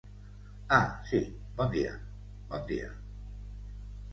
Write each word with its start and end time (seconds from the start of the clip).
Ah, 0.77 0.87
sí, 1.09 1.19
bon 1.59 1.69
dia, 1.75 1.91
bon 2.55 2.67
dia. 2.73 2.89